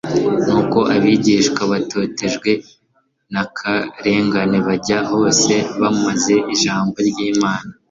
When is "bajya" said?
4.67-4.99